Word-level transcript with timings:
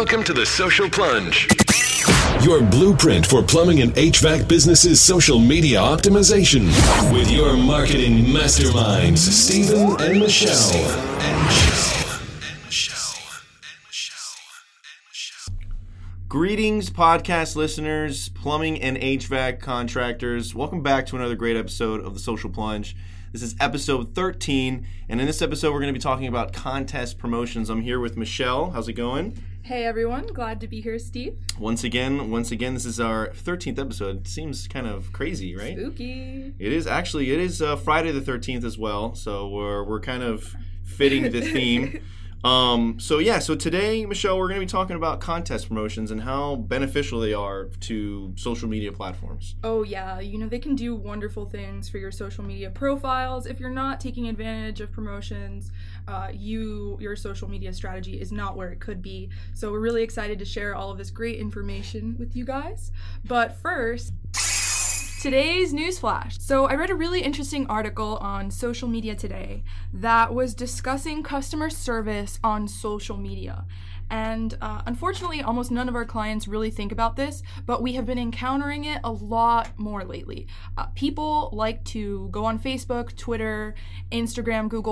Welcome 0.00 0.24
to 0.24 0.32
the 0.32 0.46
Social 0.46 0.88
Plunge. 0.88 1.46
Your 2.42 2.62
blueprint 2.62 3.26
for 3.26 3.42
plumbing 3.42 3.82
and 3.82 3.92
HVAC 3.92 4.48
businesses' 4.48 4.98
social 4.98 5.38
media 5.38 5.78
optimization. 5.78 6.64
With 7.12 7.30
your 7.30 7.54
marketing 7.54 8.24
masterminds, 8.24 9.18
Stephen 9.18 10.00
and 10.00 10.18
Michelle. 10.18 10.74
And 11.20 11.44
Michelle. 11.44 12.18
And 12.40 12.64
Michelle. 12.64 12.96
Greetings, 16.28 16.88
podcast 16.88 17.54
listeners, 17.54 18.30
plumbing 18.30 18.80
and 18.80 18.96
HVAC 18.96 19.60
contractors. 19.60 20.54
Welcome 20.54 20.82
back 20.82 21.04
to 21.08 21.16
another 21.16 21.36
great 21.36 21.58
episode 21.58 22.02
of 22.02 22.14
the 22.14 22.20
Social 22.20 22.48
Plunge. 22.48 22.96
This 23.32 23.42
is 23.42 23.54
episode 23.60 24.16
13, 24.16 24.84
and 25.08 25.20
in 25.20 25.26
this 25.28 25.40
episode, 25.40 25.72
we're 25.72 25.78
going 25.78 25.94
to 25.94 25.96
be 25.96 26.02
talking 26.02 26.26
about 26.26 26.52
contest 26.52 27.16
promotions. 27.16 27.70
I'm 27.70 27.82
here 27.82 28.00
with 28.00 28.16
Michelle. 28.16 28.72
How's 28.72 28.88
it 28.88 28.94
going? 28.94 29.40
Hey 29.62 29.84
everyone, 29.84 30.26
glad 30.26 30.60
to 30.62 30.66
be 30.66 30.80
here, 30.80 30.98
Steve. 30.98 31.38
Once 31.56 31.84
again, 31.84 32.32
once 32.32 32.50
again, 32.50 32.74
this 32.74 32.84
is 32.84 32.98
our 32.98 33.28
13th 33.28 33.78
episode. 33.78 34.26
Seems 34.26 34.66
kind 34.66 34.88
of 34.88 35.12
crazy, 35.12 35.54
right? 35.54 35.78
Spooky. 35.78 36.54
It 36.58 36.72
is 36.72 36.88
actually. 36.88 37.30
It 37.30 37.38
is 37.38 37.62
uh, 37.62 37.76
Friday 37.76 38.10
the 38.10 38.20
13th 38.20 38.64
as 38.64 38.76
well, 38.76 39.14
so 39.14 39.46
we're 39.48 39.84
we're 39.84 40.00
kind 40.00 40.24
of 40.24 40.56
fitting 40.82 41.30
the 41.30 41.40
theme. 41.40 42.02
Um, 42.42 42.98
so 42.98 43.18
yeah, 43.18 43.38
so 43.38 43.54
today, 43.54 44.06
Michelle, 44.06 44.38
we're 44.38 44.48
going 44.48 44.60
to 44.60 44.66
be 44.66 44.70
talking 44.70 44.96
about 44.96 45.20
contest 45.20 45.68
promotions 45.68 46.10
and 46.10 46.22
how 46.22 46.56
beneficial 46.56 47.20
they 47.20 47.34
are 47.34 47.66
to 47.80 48.32
social 48.36 48.68
media 48.68 48.92
platforms. 48.92 49.56
Oh 49.62 49.82
yeah, 49.82 50.20
you 50.20 50.38
know 50.38 50.48
they 50.48 50.58
can 50.58 50.74
do 50.74 50.94
wonderful 50.94 51.44
things 51.44 51.88
for 51.88 51.98
your 51.98 52.10
social 52.10 52.42
media 52.42 52.70
profiles. 52.70 53.46
If 53.46 53.60
you're 53.60 53.68
not 53.68 54.00
taking 54.00 54.28
advantage 54.28 54.80
of 54.80 54.90
promotions, 54.90 55.70
uh, 56.08 56.28
you 56.32 56.96
your 57.00 57.14
social 57.14 57.48
media 57.48 57.72
strategy 57.72 58.20
is 58.20 58.32
not 58.32 58.56
where 58.56 58.70
it 58.70 58.80
could 58.80 59.02
be. 59.02 59.28
So 59.52 59.70
we're 59.70 59.80
really 59.80 60.02
excited 60.02 60.38
to 60.38 60.44
share 60.44 60.74
all 60.74 60.90
of 60.90 60.98
this 60.98 61.10
great 61.10 61.38
information 61.38 62.16
with 62.18 62.34
you 62.34 62.44
guys. 62.44 62.90
But 63.24 63.56
first. 63.56 64.12
Today's 65.20 65.74
newsflash. 65.74 66.40
So, 66.40 66.64
I 66.64 66.76
read 66.76 66.88
a 66.88 66.94
really 66.94 67.20
interesting 67.20 67.66
article 67.66 68.16
on 68.22 68.50
social 68.50 68.88
media 68.88 69.14
today 69.14 69.64
that 69.92 70.32
was 70.32 70.54
discussing 70.54 71.22
customer 71.22 71.68
service 71.68 72.38
on 72.42 72.66
social 72.66 73.18
media. 73.18 73.66
And 74.10 74.56
uh, 74.60 74.82
unfortunately, 74.86 75.42
almost 75.42 75.70
none 75.70 75.88
of 75.88 75.94
our 75.94 76.04
clients 76.04 76.48
really 76.48 76.70
think 76.70 76.92
about 76.92 77.16
this, 77.16 77.42
but 77.66 77.82
we 77.82 77.94
have 77.94 78.06
been 78.06 78.18
encountering 78.18 78.84
it 78.84 79.00
a 79.04 79.10
lot 79.10 79.70
more 79.78 80.04
lately. 80.04 80.48
Uh, 80.76 80.86
people 80.94 81.50
like 81.52 81.82
to 81.84 82.28
go 82.30 82.44
on 82.44 82.58
Facebook, 82.58 83.16
Twitter, 83.16 83.74
Instagram, 84.12 84.68
Google, 84.68 84.90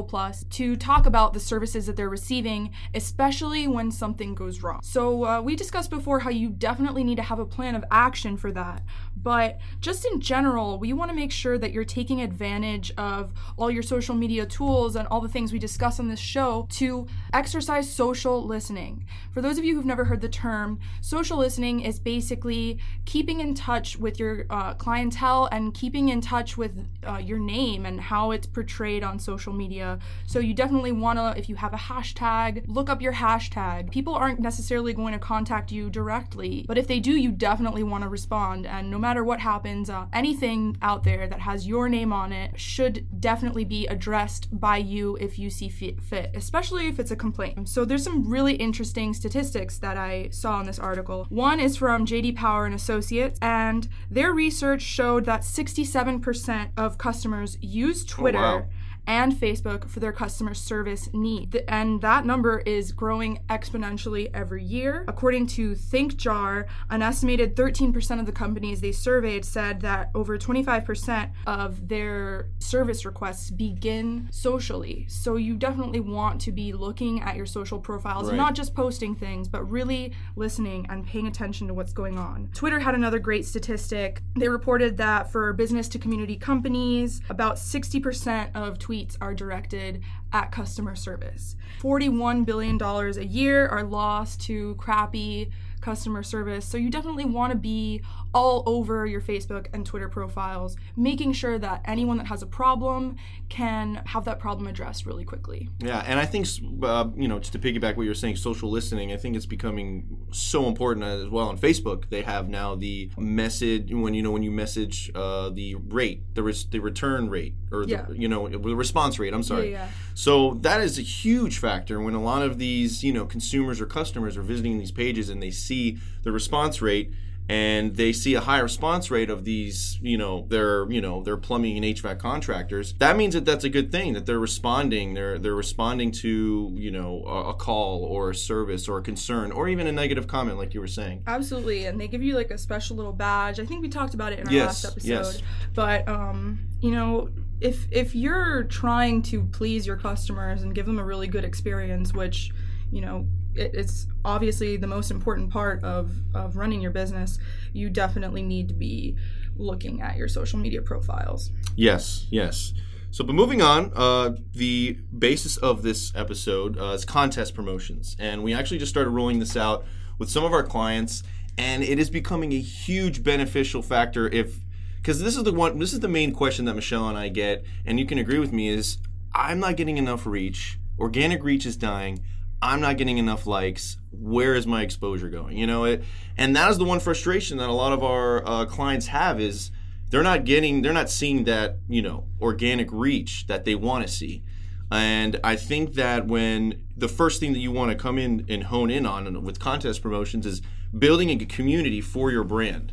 to 0.50 0.76
talk 0.76 1.06
about 1.06 1.34
the 1.34 1.40
services 1.40 1.86
that 1.86 1.96
they're 1.96 2.08
receiving, 2.08 2.70
especially 2.94 3.66
when 3.66 3.90
something 3.90 4.34
goes 4.34 4.62
wrong. 4.62 4.80
So, 4.82 5.24
uh, 5.24 5.40
we 5.42 5.56
discussed 5.56 5.90
before 5.90 6.20
how 6.20 6.30
you 6.30 6.48
definitely 6.48 7.04
need 7.04 7.16
to 7.16 7.22
have 7.22 7.38
a 7.38 7.44
plan 7.44 7.74
of 7.74 7.84
action 7.90 8.36
for 8.36 8.52
that. 8.52 8.82
But 9.16 9.58
just 9.80 10.06
in 10.06 10.20
general, 10.20 10.78
we 10.78 10.92
want 10.92 11.10
to 11.10 11.14
make 11.16 11.32
sure 11.32 11.58
that 11.58 11.72
you're 11.72 11.84
taking 11.84 12.20
advantage 12.20 12.92
of 12.96 13.32
all 13.56 13.70
your 13.70 13.82
social 13.82 14.14
media 14.14 14.46
tools 14.46 14.96
and 14.96 15.08
all 15.08 15.20
the 15.20 15.28
things 15.28 15.52
we 15.52 15.58
discuss 15.58 15.98
on 15.98 16.08
this 16.08 16.20
show 16.20 16.66
to 16.70 17.06
exercise 17.32 17.90
social 17.90 18.46
listening. 18.46 19.04
For 19.32 19.40
those 19.40 19.58
of 19.58 19.64
you 19.64 19.74
who've 19.74 19.84
never 19.84 20.04
heard 20.04 20.20
the 20.20 20.28
term, 20.28 20.78
social 21.00 21.38
listening 21.38 21.80
is 21.80 21.98
basically 21.98 22.78
keeping 23.04 23.40
in 23.40 23.54
touch 23.54 23.96
with 23.98 24.18
your 24.18 24.46
uh, 24.50 24.74
clientele 24.74 25.48
and 25.52 25.72
keeping 25.74 26.08
in 26.08 26.20
touch 26.20 26.56
with 26.56 26.86
uh, 27.06 27.18
your 27.18 27.38
name 27.38 27.86
and 27.86 28.00
how 28.00 28.30
it's 28.30 28.46
portrayed 28.46 29.04
on 29.04 29.18
social 29.18 29.52
media. 29.52 29.98
So 30.26 30.38
you 30.38 30.54
definitely 30.54 30.92
want 30.92 31.18
to, 31.18 31.38
if 31.38 31.48
you 31.48 31.56
have 31.56 31.74
a 31.74 31.78
hashtag, 31.78 32.64
look 32.66 32.90
up 32.90 33.00
your 33.00 33.14
hashtag. 33.14 33.90
People 33.90 34.14
aren't 34.14 34.40
necessarily 34.40 34.92
going 34.92 35.12
to 35.12 35.18
contact 35.18 35.72
you 35.72 35.90
directly, 35.90 36.64
but 36.66 36.78
if 36.78 36.86
they 36.86 37.00
do, 37.00 37.12
you 37.12 37.30
definitely 37.30 37.82
want 37.82 38.02
to 38.02 38.08
respond. 38.08 38.66
And 38.66 38.90
no 38.90 38.98
matter 38.98 39.24
what 39.24 39.40
happens, 39.40 39.88
uh, 39.90 40.06
anything 40.12 40.76
out 40.82 41.04
there 41.04 41.26
that 41.28 41.40
has 41.40 41.66
your 41.66 41.88
name 41.88 42.12
on 42.12 42.32
it 42.32 42.58
should 42.58 43.06
definitely 43.20 43.64
be 43.64 43.86
addressed 43.86 44.48
by 44.52 44.76
you 44.76 45.16
if 45.20 45.38
you 45.38 45.50
see 45.50 45.68
fit, 45.68 46.30
especially 46.34 46.88
if 46.88 46.98
it's 46.98 47.10
a 47.10 47.16
complaint. 47.16 47.68
So 47.68 47.84
there's 47.84 48.04
some 48.04 48.28
really 48.28 48.54
interesting 48.54 48.97
statistics 49.14 49.78
that 49.78 49.96
I 49.96 50.28
saw 50.30 50.60
in 50.60 50.66
this 50.66 50.78
article. 50.78 51.26
One 51.28 51.60
is 51.60 51.76
from 51.76 52.04
JD 52.04 52.36
Power 52.36 52.66
and 52.66 52.74
Associates, 52.74 53.38
and 53.40 53.88
their 54.10 54.32
research 54.32 54.82
showed 54.82 55.24
that 55.26 55.42
67% 55.42 56.70
of 56.76 56.98
customers 56.98 57.56
use 57.60 58.02
oh, 58.02 58.06
Twitter. 58.08 58.38
wow. 58.38 58.66
And 59.08 59.32
Facebook 59.32 59.88
for 59.88 60.00
their 60.00 60.12
customer 60.12 60.52
service 60.52 61.08
needs. 61.14 61.56
And 61.66 62.02
that 62.02 62.26
number 62.26 62.58
is 62.58 62.92
growing 62.92 63.40
exponentially 63.48 64.28
every 64.34 64.62
year. 64.62 65.06
According 65.08 65.46
to 65.48 65.70
ThinkJar, 65.72 66.66
an 66.90 67.00
estimated 67.00 67.56
13% 67.56 68.20
of 68.20 68.26
the 68.26 68.32
companies 68.32 68.82
they 68.82 68.92
surveyed 68.92 69.46
said 69.46 69.80
that 69.80 70.10
over 70.14 70.36
25% 70.36 71.30
of 71.46 71.88
their 71.88 72.50
service 72.58 73.06
requests 73.06 73.50
begin 73.50 74.28
socially. 74.30 75.06
So 75.08 75.36
you 75.36 75.56
definitely 75.56 76.00
want 76.00 76.42
to 76.42 76.52
be 76.52 76.74
looking 76.74 77.22
at 77.22 77.34
your 77.34 77.46
social 77.46 77.78
profiles, 77.78 78.28
Right. 78.28 78.36
not 78.36 78.54
just 78.54 78.74
posting 78.74 79.14
things, 79.14 79.48
but 79.48 79.64
really 79.70 80.12
listening 80.36 80.86
and 80.90 81.06
paying 81.06 81.26
attention 81.26 81.66
to 81.68 81.72
what's 81.72 81.94
going 81.94 82.18
on. 82.18 82.50
Twitter 82.52 82.78
had 82.80 82.94
another 82.94 83.18
great 83.18 83.46
statistic. 83.46 84.20
They 84.36 84.48
reported 84.50 84.98
that 84.98 85.32
for 85.32 85.54
business 85.54 85.88
to 85.88 85.98
community 85.98 86.36
companies, 86.36 87.22
about 87.30 87.56
60% 87.56 88.50
of 88.54 88.78
tweets 88.78 88.97
are 89.20 89.34
directed 89.34 90.02
at 90.32 90.52
customer 90.52 90.94
service. 90.94 91.56
$41 91.80 92.44
billion 92.44 92.82
a 92.82 93.22
year 93.24 93.66
are 93.68 93.84
lost 93.84 94.40
to 94.42 94.74
crappy 94.76 95.50
customer 95.78 96.22
service. 96.22 96.64
So 96.66 96.76
you 96.76 96.90
definitely 96.90 97.24
want 97.24 97.52
to 97.52 97.58
be 97.58 98.02
all 98.34 98.62
over 98.66 99.06
your 99.06 99.20
Facebook 99.20 99.66
and 99.72 99.86
Twitter 99.86 100.08
profiles, 100.08 100.76
making 100.96 101.32
sure 101.32 101.58
that 101.58 101.80
anyone 101.86 102.18
that 102.18 102.26
has 102.26 102.42
a 102.42 102.46
problem 102.46 103.16
can 103.48 104.02
have 104.06 104.24
that 104.26 104.38
problem 104.38 104.66
addressed 104.66 105.06
really 105.06 105.24
quickly. 105.24 105.68
Yeah, 105.78 106.02
and 106.06 106.18
I 106.20 106.26
think 106.26 106.46
uh, 106.82 107.08
you 107.16 107.26
know, 107.28 107.38
just 107.38 107.52
to 107.52 107.58
piggyback 107.58 107.96
what 107.96 108.04
you're 108.04 108.14
saying, 108.14 108.36
social 108.36 108.70
listening. 108.70 109.12
I 109.12 109.16
think 109.16 109.36
it's 109.36 109.46
becoming 109.46 110.26
so 110.30 110.66
important 110.66 111.06
as 111.06 111.28
well. 111.28 111.48
On 111.48 111.56
Facebook, 111.58 112.10
they 112.10 112.22
have 112.22 112.48
now 112.48 112.74
the 112.74 113.10
message 113.16 113.92
when 113.92 114.12
you 114.14 114.22
know 114.22 114.30
when 114.30 114.42
you 114.42 114.50
message 114.50 115.10
uh, 115.14 115.48
the 115.50 115.74
rate, 115.76 116.22
the 116.34 116.42
res- 116.42 116.66
the 116.66 116.80
return 116.80 117.30
rate, 117.30 117.54
or 117.72 117.86
the, 117.86 117.92
Yeah. 117.92 118.06
you 118.12 118.28
know 118.28 118.48
the 118.48 118.58
response 118.76 119.18
rate. 119.18 119.32
I'm 119.32 119.42
sorry. 119.42 119.72
Yeah, 119.72 119.84
yeah. 119.84 119.88
So 120.14 120.54
that 120.62 120.80
is 120.82 120.98
a 120.98 121.02
huge 121.02 121.58
factor 121.58 122.00
when 122.00 122.14
a 122.14 122.22
lot 122.22 122.42
of 122.42 122.58
these 122.58 123.02
you 123.02 123.12
know 123.12 123.24
consumers 123.24 123.80
or 123.80 123.86
customers 123.86 124.36
are 124.36 124.42
visiting 124.42 124.78
these 124.78 124.92
pages 124.92 125.28
and 125.30 125.42
they 125.42 125.50
see 125.50 125.67
the 125.68 126.32
response 126.32 126.80
rate. 126.82 127.12
And 127.50 127.96
they 127.96 128.12
see 128.12 128.34
a 128.34 128.40
high 128.40 128.58
response 128.58 129.10
rate 129.10 129.30
of 129.30 129.46
these, 129.46 129.98
you 130.02 130.18
know, 130.18 130.44
their, 130.50 130.86
you 130.92 131.00
know, 131.00 131.22
their 131.22 131.38
plumbing 131.38 131.82
and 131.82 131.96
HVAC 131.96 132.18
contractors. 132.18 132.92
That 132.98 133.16
means 133.16 133.32
that 133.32 133.46
that's 133.46 133.64
a 133.64 133.70
good 133.70 133.90
thing 133.90 134.12
that 134.12 134.26
they're 134.26 134.38
responding. 134.38 135.14
They're 135.14 135.38
they're 135.38 135.54
responding 135.54 136.10
to, 136.20 136.74
you 136.76 136.90
know, 136.90 137.24
a, 137.26 137.48
a 137.48 137.54
call 137.54 138.04
or 138.04 138.28
a 138.28 138.34
service 138.34 138.86
or 138.86 138.98
a 138.98 139.02
concern 139.02 139.50
or 139.50 139.66
even 139.66 139.86
a 139.86 139.92
negative 139.92 140.26
comment, 140.26 140.58
like 140.58 140.74
you 140.74 140.80
were 140.80 140.86
saying. 140.86 141.22
Absolutely, 141.26 141.86
and 141.86 141.98
they 141.98 142.06
give 142.06 142.22
you 142.22 142.34
like 142.34 142.50
a 142.50 142.58
special 142.58 142.98
little 142.98 143.14
badge. 143.14 143.58
I 143.58 143.64
think 143.64 143.80
we 143.80 143.88
talked 143.88 144.12
about 144.12 144.34
it 144.34 144.40
in 144.40 144.48
our 144.48 144.52
Yes, 144.52 144.84
last 144.84 144.92
episode. 144.92 145.08
yes. 145.08 145.42
But 145.72 146.06
um, 146.06 146.58
you 146.82 146.90
know, 146.90 147.30
if 147.62 147.86
if 147.90 148.14
you're 148.14 148.64
trying 148.64 149.22
to 149.22 149.44
please 149.44 149.86
your 149.86 149.96
customers 149.96 150.60
and 150.64 150.74
give 150.74 150.84
them 150.84 150.98
a 150.98 151.04
really 151.04 151.28
good 151.28 151.44
experience, 151.46 152.12
which 152.12 152.52
you 152.92 153.00
know 153.00 153.26
it's 153.58 154.06
obviously 154.24 154.76
the 154.76 154.86
most 154.86 155.10
important 155.10 155.50
part 155.50 155.82
of 155.84 156.10
of 156.34 156.56
running 156.56 156.80
your 156.80 156.90
business, 156.90 157.38
you 157.72 157.90
definitely 157.90 158.42
need 158.42 158.68
to 158.68 158.74
be 158.74 159.16
looking 159.56 160.00
at 160.00 160.16
your 160.16 160.28
social 160.28 160.58
media 160.58 160.82
profiles. 160.82 161.50
Yes, 161.76 162.26
yes. 162.30 162.72
So, 163.10 163.24
but 163.24 163.34
moving 163.34 163.62
on, 163.62 163.90
uh, 163.96 164.32
the 164.52 164.98
basis 165.18 165.56
of 165.56 165.82
this 165.82 166.12
episode 166.14 166.78
uh, 166.78 166.92
is 166.92 167.04
contest 167.04 167.54
promotions, 167.54 168.16
and 168.18 168.42
we 168.42 168.52
actually 168.52 168.78
just 168.78 168.90
started 168.90 169.10
rolling 169.10 169.38
this 169.38 169.56
out 169.56 169.84
with 170.18 170.30
some 170.30 170.44
of 170.44 170.52
our 170.52 170.62
clients, 170.62 171.22
and 171.56 171.82
it 171.82 171.98
is 171.98 172.10
becoming 172.10 172.52
a 172.52 172.60
huge 172.60 173.22
beneficial 173.22 173.82
factor 173.82 174.28
if 174.28 174.58
because 174.96 175.22
this 175.22 175.36
is 175.36 175.44
the 175.44 175.52
one 175.52 175.78
this 175.78 175.92
is 175.92 176.00
the 176.00 176.08
main 176.08 176.32
question 176.32 176.66
that 176.66 176.74
Michelle 176.74 177.08
and 177.08 177.16
I 177.16 177.28
get, 177.28 177.64
and 177.86 177.98
you 177.98 178.04
can 178.04 178.18
agree 178.18 178.38
with 178.38 178.52
me 178.52 178.68
is 178.68 178.98
I'm 179.34 179.58
not 179.60 179.76
getting 179.76 179.96
enough 179.96 180.26
reach. 180.26 180.78
Organic 180.98 181.42
reach 181.42 181.64
is 181.64 181.76
dying. 181.76 182.20
I'm 182.60 182.80
not 182.80 182.96
getting 182.96 183.18
enough 183.18 183.46
likes. 183.46 183.98
Where 184.10 184.54
is 184.54 184.66
my 184.66 184.82
exposure 184.82 185.28
going? 185.28 185.56
You 185.56 185.66
know 185.66 185.84
it, 185.84 186.02
and 186.36 186.56
that 186.56 186.70
is 186.70 186.78
the 186.78 186.84
one 186.84 187.00
frustration 187.00 187.58
that 187.58 187.68
a 187.68 187.72
lot 187.72 187.92
of 187.92 188.02
our 188.02 188.46
uh, 188.46 188.64
clients 188.66 189.08
have 189.08 189.40
is 189.40 189.70
they're 190.10 190.22
not 190.22 190.44
getting 190.44 190.82
they're 190.82 190.92
not 190.92 191.10
seeing 191.10 191.44
that 191.44 191.76
you 191.88 192.02
know 192.02 192.24
organic 192.40 192.88
reach 192.92 193.46
that 193.46 193.64
they 193.64 193.74
want 193.74 194.06
to 194.06 194.12
see 194.12 194.42
and 194.90 195.38
i 195.44 195.54
think 195.54 195.94
that 195.94 196.26
when 196.26 196.82
the 196.96 197.08
first 197.08 197.40
thing 197.40 197.52
that 197.52 197.58
you 197.58 197.70
want 197.70 197.90
to 197.90 197.96
come 197.96 198.18
in 198.18 198.44
and 198.48 198.64
hone 198.64 198.90
in 198.90 199.04
on 199.06 199.42
with 199.44 199.58
contest 199.58 200.02
promotions 200.02 200.46
is 200.46 200.62
building 200.96 201.30
a 201.30 201.44
community 201.44 202.00
for 202.00 202.30
your 202.30 202.44
brand 202.44 202.92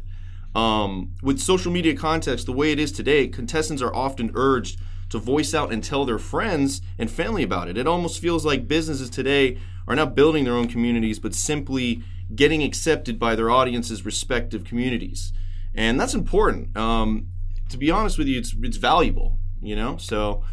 um, 0.54 1.14
with 1.22 1.40
social 1.40 1.72
media 1.72 1.96
contests 1.96 2.44
the 2.46 2.52
way 2.52 2.72
it 2.72 2.80
is 2.80 2.92
today 2.92 3.28
contestants 3.28 3.82
are 3.82 3.94
often 3.94 4.32
urged 4.36 4.80
to 5.10 5.18
voice 5.18 5.54
out 5.54 5.72
and 5.72 5.84
tell 5.84 6.06
their 6.06 6.18
friends 6.18 6.82
and 6.98 7.10
family 7.10 7.44
about 7.44 7.68
it. 7.68 7.78
It 7.78 7.88
almost 7.88 8.22
feels 8.22 8.46
like 8.46 8.68
businesses 8.68 9.10
today 9.10 9.58
are 9.88 9.96
not 9.96 10.16
building 10.16 10.44
their 10.46 10.54
own 10.54 10.68
communities, 10.68 11.20
but 11.20 11.34
simply 11.36 12.04
getting 12.34 12.64
accepted 12.64 13.20
by 13.20 13.36
their 13.36 13.52
audience's 13.52 14.04
respective 14.06 14.64
communities, 14.64 15.32
and 15.76 16.00
that's 16.00 16.14
important. 16.14 16.76
Um, 16.76 17.28
to 17.70 17.78
be 17.78 17.92
honest 17.92 18.18
with 18.18 18.28
you, 18.28 18.40
it's 18.40 18.56
it's 18.62 18.78
valuable, 18.78 19.38
you 19.62 19.76
know. 19.76 19.98
So. 19.98 20.44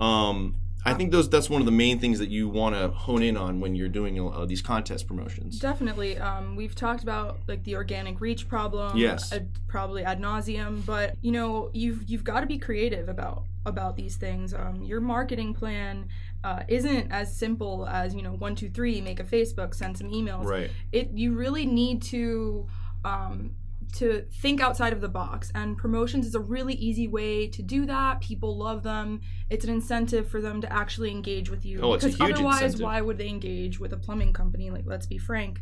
Um, 0.00 0.56
I 0.84 0.94
think 0.94 1.12
those 1.12 1.28
that's 1.28 1.48
one 1.48 1.62
of 1.62 1.66
the 1.66 1.72
main 1.72 1.98
things 1.98 2.18
that 2.18 2.28
you 2.28 2.48
want 2.48 2.74
to 2.74 2.88
hone 2.88 3.22
in 3.22 3.36
on 3.36 3.60
when 3.60 3.74
you're 3.74 3.88
doing 3.88 4.18
uh, 4.20 4.44
these 4.46 4.62
contest 4.62 5.06
promotions. 5.06 5.58
Definitely. 5.58 6.18
Um, 6.18 6.56
we've 6.56 6.74
talked 6.74 7.02
about 7.02 7.40
like 7.46 7.62
the 7.64 7.76
organic 7.76 8.20
reach 8.20 8.48
problem. 8.48 8.96
Yes. 8.96 9.32
Ad, 9.32 9.48
probably 9.68 10.04
ad 10.04 10.20
nauseum, 10.20 10.84
but 10.84 11.16
you 11.20 11.30
know 11.30 11.70
you've 11.72 12.08
you've 12.08 12.24
got 12.24 12.40
to 12.40 12.46
be 12.46 12.58
creative 12.58 13.08
about 13.08 13.44
about 13.64 13.96
these 13.96 14.16
things. 14.16 14.52
Um, 14.54 14.82
your 14.82 15.00
marketing 15.00 15.54
plan 15.54 16.08
uh, 16.42 16.64
isn't 16.66 17.12
as 17.12 17.36
simple 17.36 17.86
as 17.86 18.14
you 18.14 18.22
know 18.22 18.32
one 18.32 18.56
two 18.56 18.68
three 18.68 19.00
make 19.00 19.20
a 19.20 19.24
Facebook 19.24 19.74
send 19.74 19.96
some 19.96 20.10
emails. 20.10 20.44
Right. 20.44 20.70
It 20.90 21.10
you 21.14 21.34
really 21.34 21.66
need 21.66 22.02
to 22.02 22.66
um, 23.04 23.54
to 23.94 24.24
think 24.40 24.60
outside 24.60 24.92
of 24.92 25.00
the 25.00 25.08
box 25.08 25.50
and 25.54 25.76
promotions 25.76 26.26
is 26.26 26.34
a 26.34 26.40
really 26.40 26.74
easy 26.74 27.08
way 27.08 27.46
to 27.48 27.62
do 27.62 27.86
that. 27.86 28.20
People 28.20 28.56
love 28.58 28.82
them. 28.82 29.20
It's 29.50 29.64
an 29.64 29.70
incentive 29.72 30.28
for 30.28 30.40
them 30.40 30.60
to 30.60 30.72
actually 30.72 31.10
engage 31.10 31.50
with 31.50 31.64
you 31.66 31.80
Oh, 31.82 31.94
it's 31.94 32.04
a 32.04 32.08
because 32.08 32.20
huge 32.28 32.34
otherwise 32.36 32.62
incentive. 32.62 32.80
why 32.84 33.00
would 33.00 33.18
they 33.18 33.28
engage 33.28 33.78
with 33.80 33.92
a 33.92 33.96
plumbing 33.96 34.32
company? 34.32 34.70
Like 34.70 34.84
let's 34.86 35.06
be 35.06 35.18
frank. 35.18 35.60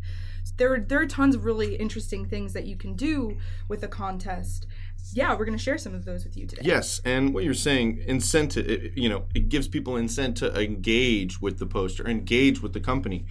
There 0.56 0.72
are, 0.74 0.80
there 0.80 1.00
are 1.00 1.06
tons 1.06 1.34
of 1.34 1.44
really 1.44 1.76
interesting 1.76 2.24
things 2.26 2.52
that 2.54 2.66
you 2.66 2.76
can 2.76 2.94
do 2.94 3.36
with 3.68 3.82
a 3.82 3.88
contest. 3.88 4.66
Yeah 5.12 5.34
we're 5.34 5.44
going 5.44 5.56
to 5.58 5.62
share 5.62 5.78
some 5.78 5.94
of 5.94 6.04
those 6.04 6.24
with 6.24 6.36
you 6.36 6.46
today. 6.46 6.62
Yes, 6.64 7.00
and 7.04 7.32
what 7.34 7.42
you're 7.44 7.54
saying, 7.54 8.02
incentive, 8.06 8.68
it- 8.68 8.96
you 8.96 9.08
know, 9.08 9.24
it 9.34 9.48
gives 9.48 9.66
people 9.68 9.96
incentive 9.96 10.54
to 10.54 10.60
engage 10.62 11.40
with 11.40 11.58
the 11.58 11.66
poster, 11.66 12.06
engage 12.08 12.62
with 12.62 12.72
the 12.72 12.80
company. 12.80 13.26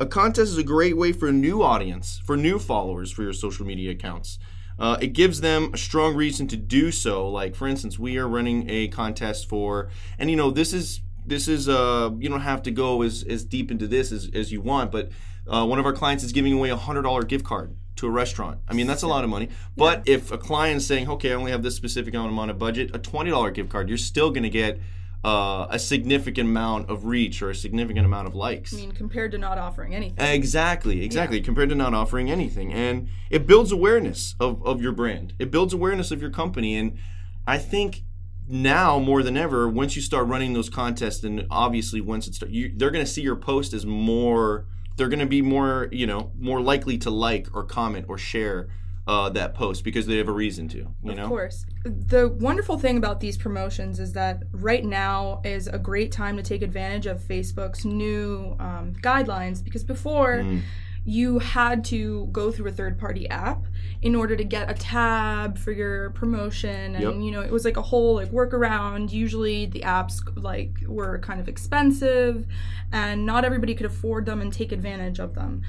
A 0.00 0.06
contest 0.06 0.50
is 0.50 0.58
a 0.58 0.64
great 0.64 0.96
way 0.96 1.12
for 1.12 1.28
a 1.28 1.32
new 1.32 1.62
audience, 1.62 2.20
for 2.24 2.36
new 2.36 2.58
followers 2.58 3.12
for 3.12 3.22
your 3.22 3.32
social 3.32 3.64
media 3.64 3.92
accounts. 3.92 4.40
Uh, 4.76 4.96
it 5.00 5.12
gives 5.12 5.40
them 5.40 5.70
a 5.72 5.76
strong 5.76 6.16
reason 6.16 6.48
to 6.48 6.56
do 6.56 6.90
so. 6.90 7.28
Like, 7.28 7.54
for 7.54 7.68
instance, 7.68 7.96
we 7.96 8.18
are 8.18 8.26
running 8.26 8.68
a 8.68 8.88
contest 8.88 9.48
for, 9.48 9.90
and 10.18 10.30
you 10.30 10.36
know, 10.36 10.50
this 10.50 10.72
is 10.72 11.00
this 11.24 11.46
is 11.46 11.68
uh, 11.68 12.10
you 12.18 12.28
don't 12.28 12.40
have 12.40 12.60
to 12.64 12.72
go 12.72 13.02
as, 13.02 13.22
as 13.22 13.44
deep 13.44 13.70
into 13.70 13.86
this 13.86 14.10
as, 14.10 14.28
as 14.34 14.50
you 14.50 14.60
want, 14.60 14.90
but 14.90 15.10
uh, 15.46 15.64
one 15.64 15.78
of 15.78 15.86
our 15.86 15.92
clients 15.92 16.24
is 16.24 16.32
giving 16.32 16.52
away 16.52 16.70
a 16.70 16.76
hundred 16.76 17.02
dollar 17.02 17.22
gift 17.22 17.44
card 17.44 17.76
to 17.94 18.08
a 18.08 18.10
restaurant. 18.10 18.58
I 18.68 18.74
mean, 18.74 18.88
that's 18.88 19.02
a 19.02 19.06
lot 19.08 19.22
of 19.22 19.30
money. 19.30 19.48
But 19.76 20.02
if 20.06 20.32
a 20.32 20.38
client 20.38 20.78
is 20.78 20.86
saying, 20.88 21.08
okay, 21.08 21.30
I 21.30 21.34
only 21.34 21.52
have 21.52 21.62
this 21.62 21.76
specific 21.76 22.14
amount 22.14 22.50
of 22.50 22.58
budget, 22.58 22.90
a 22.94 22.98
twenty 22.98 23.30
dollar 23.30 23.52
gift 23.52 23.70
card, 23.70 23.88
you're 23.88 23.96
still 23.96 24.30
going 24.30 24.42
to 24.42 24.50
get 24.50 24.80
uh, 25.24 25.66
a 25.70 25.78
significant 25.78 26.48
amount 26.48 26.90
of 26.90 27.06
reach 27.06 27.40
or 27.40 27.50
a 27.50 27.54
significant 27.54 28.04
amount 28.04 28.26
of 28.26 28.34
likes. 28.34 28.74
i 28.74 28.76
mean 28.76 28.92
compared 28.92 29.32
to 29.32 29.38
not 29.38 29.56
offering 29.56 29.94
anything 29.94 30.14
Exactly, 30.18 31.02
exactly. 31.02 31.40
Compared 31.40 31.70
to 31.70 31.74
not 31.74 31.94
offering 31.94 32.30
anything. 32.30 32.72
And 32.72 33.08
it 33.30 33.46
builds 33.46 33.72
awareness 33.72 34.34
of, 34.38 34.64
of 34.66 34.82
your 34.82 34.92
brand. 34.92 35.32
It 35.38 35.50
builds 35.50 35.72
awareness 35.72 36.10
of 36.10 36.20
your 36.20 36.30
company. 36.30 36.76
And 36.76 36.98
I 37.46 37.58
think 37.58 38.02
now 38.46 38.98
more 38.98 39.22
than 39.22 39.36
ever, 39.36 39.68
once 39.68 39.96
you 39.96 40.02
start 40.02 40.26
running 40.26 40.52
those 40.52 40.68
contests, 40.68 41.24
and 41.24 41.46
obviously 41.50 42.00
once 42.00 42.26
it 42.28 42.34
start, 42.34 42.52
you, 42.52 42.72
they're 42.76 42.90
going 42.90 43.04
to 43.04 43.10
see 43.10 43.22
your 43.22 43.36
post 43.36 43.72
as 43.72 43.86
more. 43.86 44.66
They're 44.96 45.08
going 45.08 45.20
to 45.20 45.26
be 45.26 45.42
more, 45.42 45.88
you 45.90 46.06
know, 46.06 46.32
more 46.38 46.60
likely 46.60 46.98
to 46.98 47.10
like 47.10 47.48
or 47.54 47.64
comment 47.64 48.06
or 48.08 48.18
share 48.18 48.68
uh, 49.06 49.28
that 49.30 49.54
post 49.54 49.84
because 49.84 50.06
they 50.06 50.16
have 50.16 50.28
a 50.28 50.32
reason 50.32 50.68
to. 50.68 50.86
You 51.02 51.14
know, 51.14 51.24
Of 51.24 51.28
course. 51.28 51.66
The 51.84 52.28
wonderful 52.28 52.78
thing 52.78 52.96
about 52.96 53.20
these 53.20 53.36
promotions 53.36 54.00
is 54.00 54.12
that 54.14 54.42
right 54.52 54.84
now 54.84 55.42
is 55.44 55.66
a 55.66 55.78
great 55.78 56.10
time 56.10 56.36
to 56.36 56.42
take 56.42 56.62
advantage 56.62 57.06
of 57.06 57.20
Facebook's 57.20 57.84
new 57.84 58.56
um, 58.58 58.94
guidelines 59.02 59.62
because 59.62 59.84
before 59.84 60.34
Mm. 60.44 60.62
You 61.06 61.38
had 61.38 61.84
to 61.84 62.26
go 62.32 62.50
through 62.50 62.68
a 62.68 62.72
third 62.72 62.98
party 62.98 63.28
app 63.28 63.64
in 64.00 64.14
order 64.14 64.34
to 64.36 64.44
get 64.44 64.70
a 64.70 64.74
tab 64.74 65.58
for 65.58 65.70
your 65.72 66.10
promotion 66.10 66.94
and 66.94 67.02
Yep. 67.02 67.14
you 67.24 67.30
know 67.30 67.40
it 67.42 67.52
was 67.52 67.64
like 67.64 67.76
a 67.76 67.82
whole 67.82 68.14
like 68.14 68.30
workaround 68.30 69.12
usually 69.12 69.66
the 69.66 69.80
apps 69.80 70.20
like 70.42 70.76
were 70.86 71.18
kind 71.18 71.40
of 71.40 71.48
expensive 71.48 72.46
and 72.92 73.26
not 73.26 73.44
everybody 73.44 73.74
could 73.74 73.86
afford 73.86 74.24
them 74.26 74.40
and 74.40 74.52
take 74.52 74.72
advantage 74.72 75.18
of 75.18 75.34
them 75.34 75.62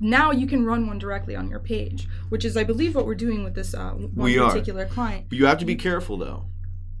now 0.00 0.30
you 0.30 0.46
can 0.46 0.64
run 0.64 0.86
one 0.86 0.98
directly 0.98 1.34
on 1.36 1.48
your 1.48 1.58
page 1.60 2.06
which 2.28 2.44
is 2.44 2.56
i 2.56 2.64
believe 2.64 2.94
what 2.94 3.06
we're 3.06 3.14
doing 3.14 3.44
with 3.44 3.54
this 3.54 3.74
uh, 3.74 3.90
one 3.92 4.10
We 4.14 4.38
are. 4.38 4.50
particular 4.50 4.84
client 4.86 5.26
But 5.30 5.38
you 5.38 5.46
have 5.46 5.58
to 5.58 5.64
be 5.64 5.76
careful 5.76 6.16
though. 6.18 6.44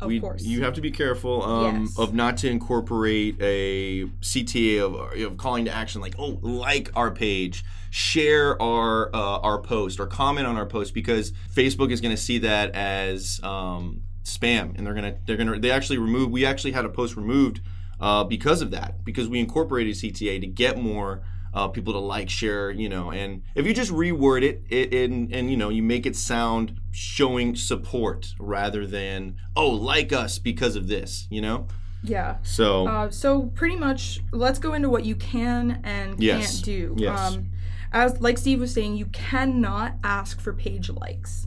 Of 0.00 0.08
we, 0.08 0.20
course 0.20 0.42
You 0.42 0.62
have 0.62 0.74
to 0.74 0.80
be 0.80 0.90
careful 0.90 1.42
um, 1.42 1.82
Yes. 1.82 1.98
of 1.98 2.14
not 2.14 2.36
to 2.38 2.48
incorporate 2.48 3.36
a 3.40 4.04
CTA 4.20 4.80
of, 4.80 5.20
of 5.20 5.36
calling 5.36 5.64
to 5.66 5.70
action, 5.70 6.00
like 6.00 6.14
oh, 6.18 6.38
like 6.42 6.90
our 6.96 7.10
page, 7.10 7.64
share 7.90 8.60
our 8.60 9.14
uh, 9.14 9.38
our 9.38 9.60
post, 9.60 10.00
or 10.00 10.06
comment 10.06 10.46
on 10.46 10.56
our 10.56 10.66
post, 10.66 10.94
because 10.94 11.32
Facebook 11.54 11.90
is 11.92 12.00
going 12.00 12.14
to 12.14 12.20
see 12.20 12.38
that 12.38 12.74
as 12.74 13.40
um, 13.42 14.02
spam, 14.24 14.76
and 14.76 14.86
they're 14.86 14.94
gonna 14.94 15.16
they're 15.26 15.36
gonna 15.36 15.58
they 15.58 15.70
actually 15.70 15.98
remove. 15.98 16.30
We 16.30 16.44
actually 16.44 16.72
had 16.72 16.84
a 16.84 16.88
post 16.88 17.16
removed 17.16 17.60
uh, 18.00 18.24
because 18.24 18.62
of 18.62 18.70
that, 18.72 19.04
because 19.04 19.28
we 19.28 19.38
incorporated 19.38 19.94
CTA 19.94 20.40
to 20.40 20.46
get 20.46 20.78
more. 20.78 21.22
Uh, 21.54 21.68
people 21.68 21.92
to 21.92 21.98
like, 21.98 22.30
share, 22.30 22.70
you 22.70 22.88
know, 22.88 23.10
and 23.10 23.42
if 23.54 23.66
you 23.66 23.74
just 23.74 23.92
reword 23.92 24.42
it, 24.42 24.62
it 24.70 24.94
and, 24.94 25.30
and 25.34 25.50
you 25.50 25.56
know, 25.56 25.68
you 25.68 25.82
make 25.82 26.06
it 26.06 26.16
sound 26.16 26.80
showing 26.92 27.54
support 27.54 28.34
rather 28.38 28.86
than 28.86 29.36
oh, 29.54 29.68
like 29.68 30.14
us 30.14 30.38
because 30.38 30.76
of 30.76 30.88
this, 30.88 31.26
you 31.30 31.42
know. 31.42 31.66
yeah 32.02 32.36
So 32.42 32.86
Uh, 32.88 33.10
so 33.10 33.42
pretty 33.54 33.76
much, 33.76 34.20
let's 34.32 34.58
go 34.58 34.72
into 34.72 34.88
what 34.88 35.04
you 35.04 35.14
can 35.14 35.80
and 35.84 36.18
Yes. 36.22 36.54
can't 36.54 36.64
do. 36.64 36.94
Yes. 36.96 37.20
Um, 37.20 37.50
as 37.92 38.20
like 38.22 38.38
Steve 38.38 38.60
was 38.60 38.72
saying, 38.72 38.96
you 38.96 39.06
cannot 39.06 39.96
ask 40.02 40.40
for 40.40 40.52
page 40.54 40.88
likes. 40.88 41.46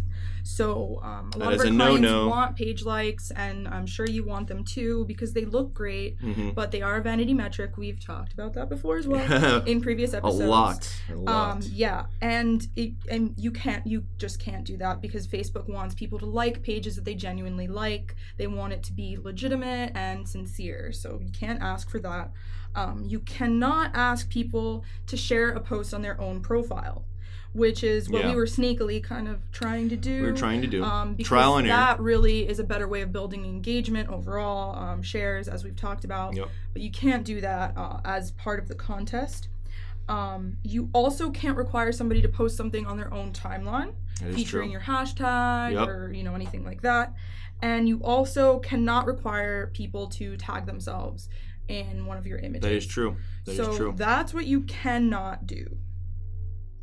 So 0.55 1.01
um, 1.03 1.31
a 1.35 1.37
lot 1.37 1.53
of 1.53 1.59
our 1.59 1.65
clients 1.65 2.01
no-no. 2.01 2.27
want 2.27 2.55
page 2.55 2.85
likes, 2.85 3.31
and 3.31 3.67
I'm 3.67 3.85
sure 3.85 4.07
you 4.07 4.23
want 4.23 4.47
them 4.47 4.63
too 4.63 5.03
because 5.05 5.33
they 5.33 5.43
look 5.45 5.73
great. 5.73 6.17
mhm. 6.21 6.55
But 6.55 6.71
they 6.71 6.81
are 6.81 6.95
a 6.97 7.01
vanity 7.01 7.33
metric. 7.33 7.77
We've 7.77 7.99
talked 7.99 8.31
about 8.33 8.53
that 8.53 8.69
before 8.69 8.97
as 8.97 9.07
well 9.07 9.63
in 9.71 9.81
previous 9.81 10.13
a 10.13 10.17
episodes. 10.17 10.39
lot, 10.45 10.97
a 11.11 11.15
lot. 11.15 11.51
Um, 11.55 11.59
yeah, 11.63 12.05
and 12.21 12.65
it, 12.75 12.93
and 13.09 13.33
you 13.37 13.51
can't, 13.51 13.85
you 13.85 14.05
just 14.17 14.39
can't 14.39 14.63
do 14.63 14.77
that 14.77 15.01
because 15.01 15.27
Facebook 15.27 15.67
wants 15.67 15.93
people 15.93 16.19
to 16.19 16.25
like 16.25 16.61
pages 16.63 16.95
that 16.95 17.05
they 17.05 17.15
genuinely 17.15 17.67
like. 17.67 18.15
They 18.37 18.47
want 18.47 18.71
it 18.73 18.81
to 18.83 18.93
be 18.93 19.17
legitimate 19.21 19.91
and 19.95 20.27
sincere. 20.27 20.91
So 20.93 21.19
you 21.21 21.31
can't 21.31 21.61
ask 21.61 21.89
for 21.89 21.99
that. 21.99 22.31
Um, 22.75 23.03
you 23.05 23.19
cannot 23.19 23.91
ask 23.93 24.29
people 24.29 24.83
to 25.07 25.15
share 25.17 25.49
a 25.51 25.59
post 25.61 25.93
on 25.93 26.01
their 26.01 26.19
own 26.19 26.41
profile, 26.41 27.05
which 27.55 27.83
is 27.83 28.09
what 28.09 28.21
Yeah. 28.23 28.31
we 28.31 28.35
were 28.35 28.45
sneakily 28.45 29.01
kind 29.01 29.27
of 29.29 29.39
trying 29.51 29.87
to 29.89 29.95
do. 29.95 30.21
we 30.21 30.31
were 30.31 30.37
trying 30.37 30.61
to 30.61 30.67
do 30.67 30.83
Um, 30.83 31.15
trial 31.17 31.55
and 31.57 31.65
error. 31.67 31.75
that 31.77 31.99
really 32.01 32.47
is 32.47 32.59
a 32.59 32.63
better 32.65 32.87
way 32.87 33.01
of 33.01 33.11
building 33.13 33.45
engagement 33.45 34.09
overall, 34.09 34.75
um, 34.77 35.01
shares 35.01 35.47
as 35.47 35.63
we've 35.63 35.75
talked 35.75 36.03
about. 36.03 36.35
Yep. 36.35 36.49
But 36.73 36.81
you 36.81 36.91
can't 36.91 37.23
do 37.23 37.39
that 37.41 37.73
uh, 37.77 38.01
as 38.03 38.31
part 38.31 38.59
of 38.59 38.67
the 38.67 38.75
contest. 38.75 39.47
Um, 40.09 40.57
you 40.63 40.89
also 40.93 41.31
can't 41.31 41.57
require 41.57 41.91
somebody 41.93 42.21
to 42.21 42.27
post 42.29 42.57
something 42.57 42.85
on 42.85 42.97
their 42.97 43.11
own 43.13 43.31
timeline, 43.31 43.93
featuring 44.33 44.65
true. 44.69 44.71
your 44.73 44.81
hashtag 44.81 45.71
Yep. 45.73 45.87
or 45.87 46.11
you 46.13 46.23
know 46.23 46.35
anything 46.35 46.63
like 46.65 46.81
that. 46.81 47.13
And 47.61 47.87
you 47.87 48.01
also 48.03 48.59
cannot 48.59 49.05
require 49.07 49.67
people 49.67 50.07
to 50.09 50.35
tag 50.37 50.65
themselves 50.65 51.29
in 51.69 52.05
one 52.05 52.17
of 52.17 52.27
your 52.27 52.37
images. 52.39 52.61
That 52.61 52.73
is 52.73 52.85
true. 52.85 53.15
That 53.45 53.51
is 53.53 53.57
so 53.57 53.75
true. 53.77 53.93
that's 53.95 54.33
what 54.33 54.45
you 54.45 54.61
cannot 54.61 55.47
do. 55.47 55.77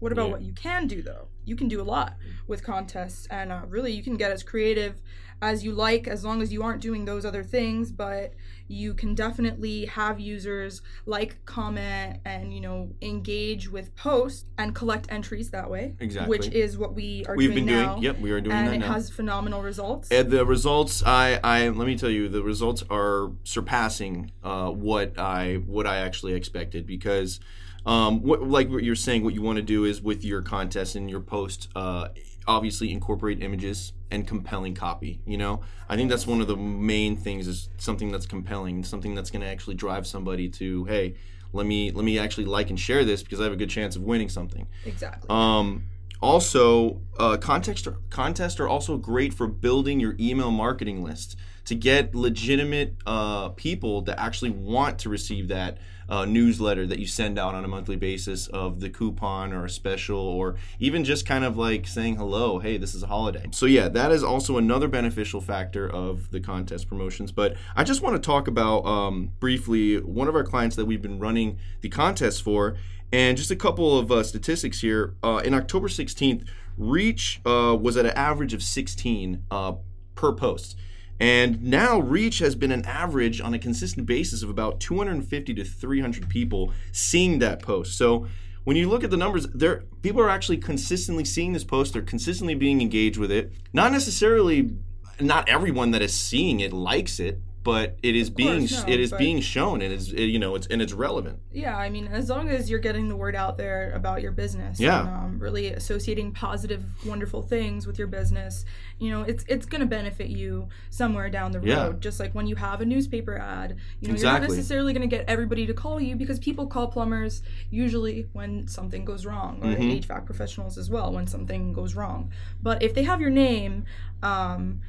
What 0.02 0.10
about 0.10 0.26
Yeah. 0.26 0.32
what 0.32 0.42
you 0.42 0.52
can 0.52 0.88
do 0.88 1.00
though? 1.00 1.28
You 1.44 1.54
can 1.54 1.68
do 1.68 1.80
a 1.80 1.84
lot 1.84 2.16
with 2.48 2.64
contests, 2.64 3.26
and 3.30 3.52
uh, 3.52 3.60
really 3.68 3.92
you 3.92 4.02
can 4.02 4.16
get 4.16 4.32
as 4.32 4.42
creative 4.42 5.00
as 5.40 5.64
you 5.64 5.72
like, 5.72 6.06
as 6.08 6.24
long 6.24 6.40
as 6.42 6.52
you 6.52 6.62
aren't 6.62 6.80
doing 6.80 7.04
those 7.04 7.24
other 7.24 7.44
things. 7.44 7.92
But 7.92 8.34
you 8.66 8.94
can 8.94 9.14
definitely 9.14 9.84
have 9.86 10.18
users 10.18 10.82
like, 11.06 11.44
comment, 11.44 12.18
and 12.24 12.52
you 12.52 12.60
know 12.60 12.90
engage 13.00 13.70
with 13.70 13.94
posts 13.94 14.44
and 14.58 14.74
collect 14.74 15.06
entries 15.08 15.50
that 15.50 15.70
way. 15.70 15.94
Exactly. 16.00 16.28
Which 16.30 16.48
is 16.48 16.76
what 16.76 16.94
we 16.96 17.24
are 17.28 17.36
doing. 17.36 17.38
We've 17.38 17.50
doing 17.54 17.66
been 17.66 17.74
now. 17.76 17.92
doing. 17.92 18.02
Yep, 18.02 18.18
we 18.20 18.30
are 18.32 18.40
doing 18.40 18.56
and 18.56 18.66
that 18.68 18.74
And 18.74 18.82
it 18.82 18.86
now. 18.86 18.92
has 18.94 19.08
phenomenal 19.08 19.62
results. 19.62 20.10
And 20.10 20.30
the 20.32 20.44
results, 20.44 21.04
I, 21.06 21.38
I 21.44 21.68
let 21.68 21.86
me 21.86 21.96
tell 21.96 22.10
you, 22.10 22.28
the 22.28 22.42
results 22.42 22.82
are 22.90 23.30
surpassing 23.44 24.32
uh, 24.42 24.70
what 24.70 25.16
I 25.16 25.54
what 25.66 25.86
I 25.86 25.98
actually 25.98 26.34
expected 26.34 26.86
because, 26.88 27.38
um, 27.84 28.22
what, 28.22 28.42
like 28.42 28.70
what 28.70 28.84
you're 28.84 28.94
saying, 28.94 29.24
what 29.24 29.34
you 29.34 29.42
want 29.42 29.56
to 29.56 29.62
do 29.62 29.84
is 29.84 30.00
with 30.00 30.24
your 30.24 30.42
contest 30.42 30.94
and 30.96 31.10
your 31.10 31.20
post, 31.20 31.68
uh, 31.74 32.08
obviously 32.46 32.92
incorporate 32.92 33.42
images 33.42 33.92
and 34.10 34.26
compelling 34.26 34.74
copy. 34.74 35.20
You 35.26 35.38
know, 35.38 35.60
I 35.88 35.96
think 35.96 36.10
that's 36.10 36.26
one 36.26 36.40
of 36.40 36.46
the 36.46 36.56
main 36.56 37.16
things 37.16 37.48
is 37.48 37.68
something 37.78 38.12
that's 38.12 38.26
compelling, 38.26 38.84
something 38.84 39.14
that's 39.14 39.30
going 39.30 39.42
to 39.42 39.48
actually 39.48 39.74
drive 39.74 40.06
somebody 40.06 40.48
to, 40.50 40.84
hey, 40.84 41.14
let 41.52 41.66
me 41.66 41.90
let 41.90 42.04
me 42.04 42.18
actually 42.18 42.46
like 42.46 42.70
and 42.70 42.80
share 42.80 43.04
this 43.04 43.22
because 43.22 43.40
I 43.40 43.44
have 43.44 43.52
a 43.52 43.56
good 43.56 43.70
chance 43.70 43.96
of 43.96 44.02
winning 44.02 44.28
something. 44.28 44.66
exactly. 44.86 45.28
Um, 45.28 45.84
also, 46.22 47.02
uh, 47.18 47.36
context 47.36 47.88
contests 48.08 48.60
are 48.60 48.68
also 48.68 48.96
great 48.96 49.34
for 49.34 49.46
building 49.46 50.00
your 50.00 50.16
email 50.18 50.50
marketing 50.50 51.02
list 51.02 51.36
to 51.64 51.74
get 51.74 52.14
legitimate 52.14 52.96
uh, 53.06 53.50
people 53.50 54.02
that 54.02 54.18
actually 54.18 54.50
want 54.50 54.98
to 55.00 55.08
receive 55.08 55.48
that 55.48 55.78
uh, 56.08 56.24
newsletter 56.24 56.86
that 56.86 56.98
you 56.98 57.06
send 57.06 57.38
out 57.38 57.54
on 57.54 57.64
a 57.64 57.68
monthly 57.68 57.96
basis 57.96 58.46
of 58.48 58.80
the 58.80 58.90
coupon 58.90 59.52
or 59.52 59.64
a 59.64 59.70
special 59.70 60.18
or 60.18 60.56
even 60.78 61.04
just 61.04 61.24
kind 61.24 61.44
of 61.44 61.56
like 61.56 61.86
saying 61.86 62.16
hello 62.16 62.58
hey 62.58 62.76
this 62.76 62.94
is 62.94 63.02
a 63.02 63.06
holiday. 63.06 63.46
So 63.52 63.66
yeah 63.66 63.88
that 63.88 64.12
is 64.12 64.22
also 64.22 64.58
another 64.58 64.88
beneficial 64.88 65.40
factor 65.40 65.88
of 65.88 66.30
the 66.30 66.40
contest 66.40 66.88
promotions. 66.88 67.32
But 67.32 67.56
i 67.76 67.84
just 67.84 68.02
want 68.02 68.16
to 68.16 68.20
talk 68.20 68.48
about 68.48 68.84
um, 68.84 69.32
briefly 69.40 70.00
one 70.00 70.28
of 70.28 70.34
our 70.34 70.44
clients 70.44 70.76
that 70.76 70.84
we've 70.84 71.02
been 71.02 71.18
running 71.18 71.58
the 71.80 71.88
contest 71.88 72.42
for 72.42 72.76
and 73.12 73.36
just 73.36 73.50
a 73.50 73.56
couple 73.56 73.98
of 73.98 74.10
uh, 74.10 74.22
statistics 74.22 74.80
here 74.80 75.14
uh, 75.22 75.40
in 75.44 75.54
october 75.54 75.88
16th 75.88 76.46
reach 76.76 77.40
uh, 77.44 77.76
was 77.80 77.96
at 77.96 78.06
an 78.06 78.12
average 78.12 78.54
of 78.54 78.62
16 78.62 79.44
uh, 79.50 79.72
per 80.14 80.32
post 80.32 80.76
and 81.22 81.62
now 81.62 82.00
Reach 82.00 82.40
has 82.40 82.56
been 82.56 82.72
an 82.72 82.84
average 82.84 83.40
on 83.40 83.54
a 83.54 83.58
consistent 83.58 84.08
basis 84.08 84.42
of 84.42 84.50
about 84.50 84.80
250 84.80 85.54
to 85.54 85.62
300 85.62 86.28
people 86.28 86.72
seeing 86.90 87.38
that 87.38 87.62
post. 87.62 87.96
So 87.96 88.26
when 88.64 88.76
you 88.76 88.88
look 88.88 89.04
at 89.04 89.10
the 89.10 89.16
numbers, 89.16 89.46
there 89.48 89.84
people 90.02 90.20
are 90.20 90.28
actually 90.28 90.58
consistently 90.58 91.24
seeing 91.24 91.52
this 91.52 91.62
post. 91.62 91.92
They're 91.92 92.02
consistently 92.02 92.56
being 92.56 92.80
engaged 92.80 93.18
with 93.18 93.30
it. 93.30 93.52
Not 93.72 93.92
necessarily, 93.92 94.72
not 95.20 95.48
everyone 95.48 95.92
that 95.92 96.02
is 96.02 96.12
seeing 96.12 96.58
it 96.58 96.72
likes 96.72 97.20
it, 97.20 97.40
but 97.64 97.96
it 98.02 98.16
is 98.16 98.28
being 98.30 98.60
course, 98.68 98.86
no, 98.86 98.92
it 98.92 98.98
is 99.00 99.12
being 99.12 99.40
shown 99.40 99.82
and 99.82 99.92
it's 99.92 100.08
it, 100.10 100.24
you 100.24 100.38
know 100.38 100.54
it's 100.54 100.66
and 100.66 100.82
it's 100.82 100.92
relevant. 100.92 101.38
Yeah, 101.52 101.76
I 101.76 101.90
mean, 101.90 102.08
as 102.08 102.28
long 102.28 102.48
as 102.48 102.68
you're 102.70 102.80
getting 102.80 103.08
the 103.08 103.16
word 103.16 103.36
out 103.36 103.56
there 103.56 103.92
about 103.92 104.22
your 104.22 104.32
business, 104.32 104.80
Yeah. 104.80 105.00
and, 105.00 105.08
um, 105.08 105.38
really 105.38 105.68
associating 105.68 106.32
positive, 106.32 106.82
wonderful 107.06 107.42
things 107.42 107.86
with 107.86 107.98
your 107.98 108.08
business, 108.08 108.64
you 108.98 109.10
know, 109.10 109.22
it's 109.22 109.44
it's 109.48 109.66
going 109.66 109.80
to 109.80 109.86
benefit 109.86 110.28
you 110.28 110.68
somewhere 110.90 111.30
down 111.30 111.52
the 111.52 111.60
road. 111.60 111.66
Yeah. 111.68 111.92
Just 112.00 112.18
like 112.18 112.34
when 112.34 112.46
you 112.46 112.56
have 112.56 112.80
a 112.80 112.84
newspaper 112.84 113.38
ad, 113.38 113.76
you 114.00 114.08
know, 114.08 114.14
you're 114.14 114.24
not 114.24 114.42
necessarily 114.42 114.92
going 114.92 115.08
to 115.08 115.16
get 115.16 115.24
everybody 115.28 115.66
to 115.66 115.74
call 115.74 116.00
you 116.00 116.16
because 116.16 116.38
people 116.38 116.66
call 116.66 116.88
plumbers 116.88 117.42
usually 117.70 118.28
when 118.32 118.66
something 118.66 119.04
goes 119.04 119.24
wrong, 119.26 119.60
or 119.62 119.74
Mhm. 119.76 119.98
HVAC 120.02 120.24
professionals 120.26 120.78
as 120.78 120.90
well 120.90 121.12
when 121.12 121.26
something 121.26 121.72
goes 121.72 121.94
wrong. 121.94 122.30
But 122.62 122.82
if 122.82 122.94
they 122.94 123.04
have 123.04 123.20
your 123.20 123.30
name. 123.30 123.84
Um, 124.24 124.82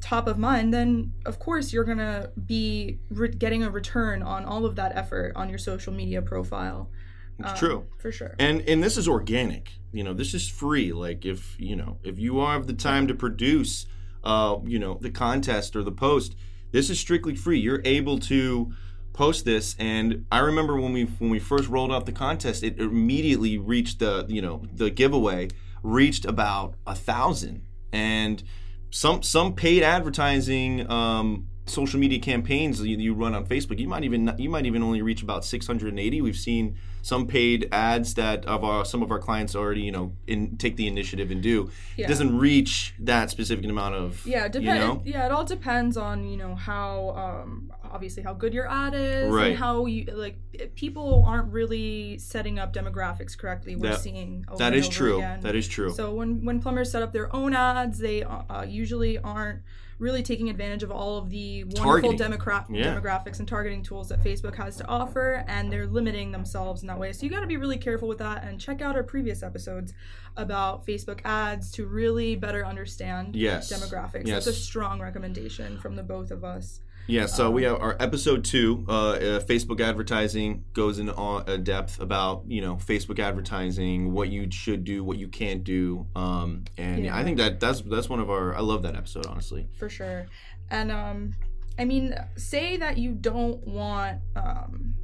top 0.00 0.26
of 0.26 0.38
mind, 0.38 0.72
then 0.72 1.12
of 1.26 1.38
course 1.38 1.72
you're 1.72 1.84
gonna 1.84 2.30
be 2.46 2.98
re- 3.10 3.28
getting 3.28 3.62
a 3.62 3.70
return 3.70 4.22
on 4.22 4.44
all 4.44 4.64
of 4.64 4.76
that 4.76 4.92
effort 4.96 5.32
on 5.36 5.48
your 5.48 5.58
social 5.58 5.92
media 5.92 6.22
profile. 6.22 6.90
It's 7.38 7.50
Um, 7.52 7.56
true. 7.56 7.86
for 7.98 8.12
sure. 8.12 8.34
and 8.38 8.60
and 8.68 8.82
this 8.82 8.96
is 8.98 9.08
organic 9.08 9.72
you 9.92 10.04
know 10.04 10.12
this 10.12 10.34
is 10.34 10.46
free 10.48 10.92
like 10.92 11.24
if 11.24 11.56
you 11.58 11.74
know 11.74 11.98
if 12.04 12.18
you 12.18 12.38
have 12.40 12.66
the 12.66 12.74
time 12.74 13.06
to 13.08 13.14
produce 13.14 13.86
uh 14.22 14.56
you 14.66 14.78
know 14.78 14.98
the 15.00 15.10
contest 15.10 15.74
or 15.74 15.82
the 15.82 15.90
post 15.90 16.36
this 16.70 16.90
is 16.90 17.00
strictly 17.00 17.34
free 17.34 17.58
you're 17.58 17.80
able 17.86 18.18
to 18.18 18.70
post 19.14 19.44
this 19.46 19.74
and 19.78 20.24
i 20.30 20.38
remember 20.38 20.78
when 20.78 20.92
we 20.92 21.04
when 21.18 21.30
we 21.30 21.38
first 21.38 21.66
rolled 21.68 21.90
out 21.90 22.04
the 22.06 22.12
contest 22.12 22.62
it 22.62 22.78
immediately 22.78 23.56
reached 23.58 23.98
the 24.00 24.26
you 24.28 24.42
know 24.42 24.62
the 24.74 24.90
giveaway 24.90 25.48
reached 25.82 26.24
about 26.26 26.74
a 26.86 26.94
thousand 26.94 27.62
and 27.92 28.42
some 28.90 29.22
some 29.22 29.54
paid 29.54 29.82
advertising 29.82 30.88
um 30.90 31.46
social 31.66 32.00
media 32.00 32.18
campaigns 32.18 32.80
you, 32.80 32.96
you 32.96 33.14
run 33.14 33.34
on 33.34 33.46
facebook 33.46 33.78
you 33.78 33.88
might 33.88 34.02
even 34.02 34.34
you 34.38 34.48
might 34.48 34.66
even 34.66 34.82
only 34.82 35.00
reach 35.02 35.22
about 35.22 35.44
680 35.44 36.20
we've 36.20 36.36
seen 36.36 36.76
some 37.02 37.26
paid 37.26 37.68
ads 37.72 38.14
that 38.14 38.44
of 38.46 38.62
our 38.64 38.84
some 38.84 39.02
of 39.02 39.10
our 39.10 39.18
clients 39.18 39.54
already 39.56 39.80
you 39.80 39.92
know 39.92 40.12
in 40.26 40.56
take 40.56 40.76
the 40.76 40.86
initiative 40.86 41.30
and 41.30 41.42
do 41.42 41.70
Yeah. 41.96 42.04
it 42.04 42.08
doesn't 42.08 42.36
reach 42.38 42.94
that 43.00 43.30
specific 43.30 43.64
amount 43.64 43.94
of 43.94 44.24
yeah, 44.26 44.46
it 44.46 44.54
you 44.54 44.62
know 44.74 45.02
Yeah, 45.04 45.26
it 45.26 45.32
all 45.32 45.44
depends 45.44 45.96
on 45.96 46.26
you 46.26 46.36
know 46.36 46.54
how 46.54 47.10
um, 47.44 47.72
obviously 47.90 48.22
how 48.22 48.34
good 48.34 48.52
your 48.54 48.68
ad 48.70 48.94
is 48.94 49.30
Right. 49.32 49.50
and 49.52 49.58
how 49.58 49.86
you 49.86 50.04
like 50.12 50.36
people 50.74 51.24
aren't 51.26 51.50
really 51.52 52.18
setting 52.18 52.58
up 52.58 52.72
demographics 52.74 53.36
correctly. 53.36 53.76
We're 53.76 53.90
That- 53.92 54.00
seeing 54.00 54.44
that 54.58 54.74
over 54.74 54.88
true 54.88 55.16
again. 55.18 55.40
that 55.40 55.54
is 55.56 55.66
true 55.66 55.90
So 55.92 56.12
when 56.14 56.44
when 56.44 56.60
plumbers 56.60 56.90
set 56.90 57.02
up 57.02 57.12
their 57.12 57.34
own 57.34 57.54
ads, 57.54 57.98
they 57.98 58.22
uh, 58.22 58.64
usually 58.68 59.18
aren't 59.18 59.60
really 59.98 60.22
taking 60.22 60.48
advantage 60.48 60.82
of 60.82 60.90
all 60.90 61.18
of 61.18 61.28
the 61.28 61.62
wonderful 61.64 62.14
demogra- 62.14 62.64
Yeah. 62.70 62.86
demographics 62.98 63.38
and 63.38 63.46
targeting 63.46 63.82
tools 63.82 64.08
that 64.08 64.24
Facebook 64.24 64.54
has 64.54 64.76
to 64.76 64.86
offer, 64.88 65.44
and 65.46 65.70
they're 65.70 65.86
limiting 65.86 66.32
themselves 66.32 66.82
that 66.90 66.98
way. 66.98 67.12
So 67.12 67.24
you 67.24 67.30
got 67.30 67.40
to 67.40 67.46
be 67.46 67.56
really 67.56 67.78
careful 67.78 68.08
with 68.08 68.18
that, 68.18 68.44
and 68.44 68.60
check 68.60 68.82
out 68.82 68.96
our 68.96 69.02
previous 69.04 69.42
episodes 69.42 69.92
about 70.36 70.86
Facebook 70.86 71.20
ads 71.24 71.70
to 71.72 71.86
really 71.86 72.36
better 72.36 72.66
understand 72.66 73.34
Yes. 73.36 73.72
demographics. 73.72 74.26
Yes. 74.26 74.44
That's 74.44 74.58
a 74.58 74.60
strong 74.60 75.00
recommendation 75.00 75.78
from 75.78 75.96
the 75.96 76.02
both 76.02 76.30
of 76.30 76.44
us. 76.44 76.80
Yeah, 77.06 77.26
so 77.26 77.50
we 77.50 77.64
Um, 77.66 77.72
have 77.74 77.82
our 77.82 77.96
episode 77.98 78.44
two. 78.44 78.84
Uh, 78.88 78.92
uh, 78.92 79.40
Facebook 79.40 79.80
advertising 79.80 80.64
goes 80.74 81.00
all- 81.08 81.42
uh, 81.46 81.56
depth 81.56 82.00
about 82.00 82.44
you 82.46 82.60
know 82.60 82.76
Facebook 82.76 83.18
advertising, 83.18 84.12
what 84.12 84.28
you 84.28 84.48
should 84.50 84.84
do, 84.84 85.02
what 85.02 85.18
you 85.18 85.26
can't 85.28 85.64
do, 85.64 86.06
um, 86.14 86.64
and 86.76 87.04
yeah. 87.04 87.16
I 87.16 87.24
think 87.24 87.38
that 87.38 87.58
that's 87.58 87.80
that's 87.80 88.08
one 88.08 88.20
of 88.20 88.30
our. 88.30 88.54
I 88.54 88.60
love 88.60 88.82
that 88.82 88.94
episode 88.96 89.26
honestly. 89.26 89.66
for 89.78 89.88
sure. 89.88 90.26
And 90.70 90.92
um, 90.92 91.34
I 91.78 91.84
mean, 91.84 92.14
say 92.36 92.76
that 92.76 92.96
you 92.98 93.12
don't 93.12 93.66
want 93.66 94.20
um, 94.36 94.94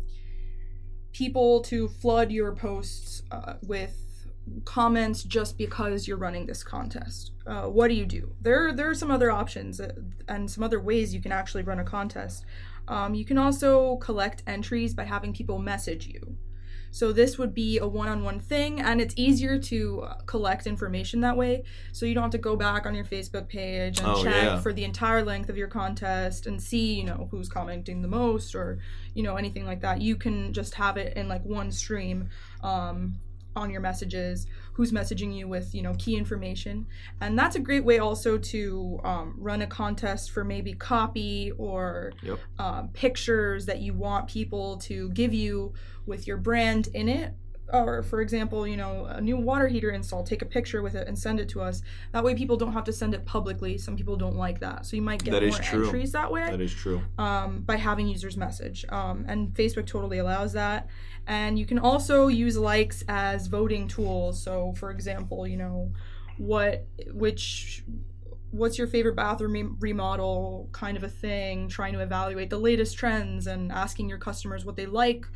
people 1.17 1.63
to 1.63 1.89
flood 1.89 2.31
your 2.31 2.55
posts 2.55 3.23
uh, 3.31 3.55
with 3.67 3.97
comments 4.67 5.23
just 5.23 5.57
because 5.57 6.07
you're 6.07 6.19
running 6.19 6.45
this 6.45 6.63
contest. 6.63 7.33
Uh, 7.47 7.63
what 7.63 7.89
do 7.89 7.95
you 7.95 8.05
do? 8.05 8.31
There, 8.43 8.71
there 8.75 8.91
are 8.91 8.95
some 8.95 9.11
other 9.11 9.31
options 9.31 9.81
uh, 9.81 9.93
and 10.29 10.51
some 10.51 10.63
other 10.63 10.79
ways 10.79 11.15
you 11.15 11.23
can 11.23 11.33
actually 11.33 11.63
run 11.63 11.79
a 11.79 11.85
contest. 11.85 12.45
Um, 12.87 13.15
you 13.15 13.25
can 13.25 13.39
also 13.39 13.97
collect 13.97 14.43
entries 14.47 14.93
by 14.95 15.05
having 15.05 15.33
people 15.33 15.59
message 15.59 16.07
you. 16.07 16.37
So 16.91 17.13
this 17.13 17.37
would 17.39 17.53
be 17.53 17.79
a 17.79 17.87
one-on-one 17.87 18.41
thing, 18.41 18.81
and 18.81 19.01
it's 19.01 19.13
easier 19.17 19.59
to 19.59 20.01
uh, 20.03 20.15
collect 20.27 20.67
information 20.67 21.21
that 21.21 21.37
way. 21.37 21.65
So 21.93 22.07
you 22.07 22.15
don't 22.15 22.23
have 22.23 22.31
to 22.33 22.39
go 22.39 22.57
back 22.57 22.87
on 22.87 22.95
your 22.95 23.05
Facebook 23.05 23.49
page 23.49 23.99
and 23.99 24.07
Oh, 24.09 24.23
check 24.23 24.35
yeah. 24.45 24.61
for 24.61 24.73
the 24.73 24.85
entire 24.85 25.23
length 25.23 25.49
of 25.51 25.57
your 25.57 25.69
contest 25.69 26.47
and 26.47 26.61
see, 26.63 26.95
you 26.95 27.05
know, 27.05 27.29
who's 27.31 27.49
commenting 27.49 28.01
the 28.03 28.09
most 28.09 28.55
or, 28.55 28.79
you 29.15 29.23
know, 29.23 29.37
anything 29.37 29.67
like 29.67 29.81
that. 29.83 30.01
You 30.01 30.17
can 30.17 30.53
just 30.53 30.75
have 30.75 30.97
it 30.97 31.17
in 31.17 31.29
like 31.29 31.45
one 31.45 31.71
stream 31.71 32.31
um, 32.63 33.19
on 33.55 33.71
your 33.71 33.81
messages, 33.81 34.47
who's 34.77 34.93
messaging 34.93 35.35
you 35.35 35.49
with, 35.49 35.75
you 35.75 35.81
know, 35.81 35.95
key 35.99 36.17
information. 36.17 36.87
And 37.23 37.39
that's 37.39 37.57
a 37.57 37.59
great 37.61 37.83
way 37.83 37.99
also 37.99 38.37
to 38.37 39.01
um, 39.05 39.35
run 39.39 39.63
a 39.63 39.67
contest 39.67 40.31
for 40.33 40.45
maybe 40.45 40.75
copy 40.75 41.51
or 41.57 42.13
Yep. 42.23 42.39
um, 42.59 42.89
pictures 42.93 43.65
that 43.67 43.81
you 43.81 43.95
want 43.95 44.29
people 44.29 44.77
to 44.79 45.09
give 45.11 45.33
you 45.33 45.73
with 46.05 46.27
your 46.27 46.37
brand 46.37 46.89
in 46.93 47.09
it. 47.09 47.33
Or, 47.73 48.03
for 48.05 48.21
example, 48.21 48.67
you 48.67 48.77
know, 48.77 49.07
a 49.07 49.21
new 49.21 49.37
water 49.37 49.67
heater 49.67 49.91
install, 49.91 50.23
take 50.23 50.41
a 50.41 50.47
picture 50.47 50.83
with 50.83 50.95
it 50.95 51.09
and 51.09 51.19
send 51.19 51.41
it 51.41 51.49
to 51.49 51.61
us. 51.61 51.83
That 52.13 52.23
way, 52.23 52.35
people 52.35 52.57
don't 52.57 52.73
have 52.73 52.85
to 52.85 52.93
send 52.93 53.13
it 53.13 53.25
publicly. 53.25 53.77
Some 53.77 53.97
people 53.97 54.17
don't 54.17 54.37
like 54.37 54.61
that. 54.61 54.87
So, 54.87 54.95
you 54.95 55.03
might 55.03 55.25
get 55.25 55.33
That 55.33 55.43
more 55.43 55.61
entries 55.61 56.13
that 56.13 56.31
way 56.31 56.49
That 56.49 56.61
is 56.61 56.73
true. 56.73 57.03
um, 57.19 57.63
by 57.63 57.77
having 57.77 58.07
users 58.07 58.37
message. 58.37 58.85
Um, 58.89 59.25
and 59.27 59.53
Facebook 59.55 59.87
totally 59.87 60.19
allows 60.19 60.53
that. 60.53 60.89
And 61.27 61.59
you 61.59 61.67
can 61.67 61.79
also 61.81 62.29
use 62.29 62.57
likes 62.57 63.03
as 63.09 63.49
voting 63.49 63.89
tools. 63.89 64.41
So, 64.41 64.73
for 64.77 64.93
example, 64.93 65.45
you 65.47 65.57
know, 65.57 65.93
what, 66.39 66.87
which, 67.13 67.83
what's 68.53 68.79
your 68.79 68.87
favorite 68.87 69.17
bathroom 69.17 69.77
remodel 69.81 70.69
kind 70.73 70.97
of 70.97 71.03
a 71.03 71.09
thing, 71.09 71.69
trying 71.69 71.93
to 71.95 72.01
evaluate 72.01 72.49
the 72.49 72.59
latest 72.59 72.97
trends 72.97 73.47
and 73.49 73.73
asking 73.73 74.09
your 74.09 74.19
customers 74.19 74.65
what 74.65 74.77
they 74.77 74.87
like, 74.87 75.27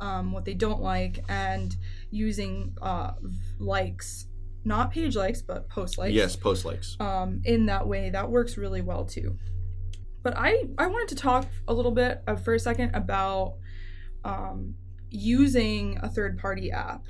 um, 0.00 0.32
what 0.32 0.44
they 0.44 0.54
don't 0.54 0.80
like, 0.80 1.24
and 1.28 1.74
using 2.10 2.74
uh, 2.82 3.12
likes, 3.58 4.26
not 4.64 4.90
page 4.90 5.16
likes, 5.16 5.42
but 5.42 5.68
post 5.68 5.98
likes 5.98 6.14
Yes, 6.14 6.36
post 6.36 6.64
likes. 6.64 6.96
um, 7.00 7.40
in 7.44 7.66
that 7.66 7.86
way 7.86 8.10
that 8.10 8.30
works 8.30 8.56
really 8.56 8.80
well 8.82 9.04
too 9.04 9.36
but 10.22 10.34
i 10.36 10.64
i 10.78 10.86
wanted 10.86 11.08
to 11.08 11.14
talk 11.14 11.46
a 11.68 11.72
little 11.72 11.92
bit 11.92 12.22
uh, 12.26 12.34
for 12.34 12.52
a 12.54 12.58
second 12.58 12.92
about 12.94 13.54
um, 14.24 14.74
using 15.10 15.96
a 16.02 16.08
third 16.08 16.36
party 16.38 16.70
app 16.72 17.06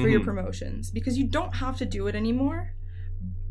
for 0.00 0.08
your 0.08 0.20
Mhm. 0.20 0.24
promotions 0.24 0.90
because 0.90 1.16
you 1.18 1.28
don't 1.28 1.54
have 1.56 1.76
to 1.78 1.84
do 1.84 2.06
it 2.06 2.14
anymore 2.16 2.72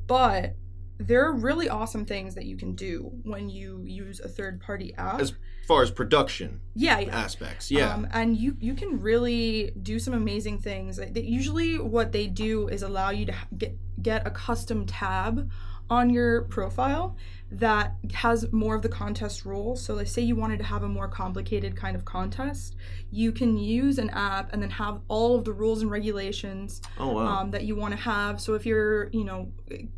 but 0.08 0.56
there 0.98 1.26
are 1.26 1.34
really 1.34 1.70
awesome 1.70 2.06
things 2.06 2.36
that 2.36 2.46
you 2.46 2.56
can 2.56 2.74
do 2.74 3.12
when 3.24 3.50
you 3.50 3.84
use 3.86 4.20
a 4.20 4.28
third 4.28 4.62
party 4.62 4.94
app 4.98 5.20
As 5.20 5.34
far 5.68 5.82
as 5.84 5.92
production 5.92 6.62
yeah, 6.76 7.00
yeah. 7.00 7.18
aspects, 7.18 7.72
yeah, 7.72 7.94
Um, 7.94 8.08
and 8.12 8.38
you 8.38 8.56
you 8.60 8.74
can 8.76 9.02
really 9.02 9.72
do 9.82 10.00
some 10.00 10.14
amazing 10.14 10.60
things. 10.60 11.00
Usually, 11.16 11.80
what 11.80 12.12
they 12.12 12.28
do 12.28 12.68
is 12.68 12.84
allow 12.84 13.10
you 13.10 13.26
to 13.26 13.36
get 13.58 13.78
get 14.02 14.28
a 14.28 14.32
custom 14.32 14.86
tab 14.86 15.50
on 15.90 16.10
your 16.10 16.44
profile 16.44 17.16
that 17.52 17.96
has 18.14 18.52
more 18.52 18.76
of 18.76 18.82
the 18.82 18.90
contest 18.90 19.46
rules. 19.46 19.82
So, 19.86 19.94
let's 19.94 20.12
say 20.12 20.22
you 20.24 20.36
wanted 20.36 20.58
to 20.58 20.66
have 20.66 20.82
a 20.84 20.90
more 20.90 21.08
complicated 21.08 21.76
kind 21.76 21.96
of 21.96 22.04
contest, 22.04 22.76
you 23.12 23.32
can 23.32 23.56
use 23.56 24.00
an 24.00 24.10
app 24.10 24.52
and 24.52 24.62
then 24.62 24.72
have 24.72 25.00
all 25.08 25.36
of 25.36 25.46
the 25.46 25.54
rules 25.54 25.82
and 25.84 25.92
regulations 25.92 26.82
Oh 26.98 27.14
wow. 27.14 27.28
um, 27.28 27.52
that 27.52 27.64
you 27.64 27.76
want 27.76 27.94
to 27.94 28.00
have. 28.00 28.42
So 28.42 28.56
if 28.56 28.66
you're, 28.66 29.10
you 29.12 29.24
know, 29.24 29.52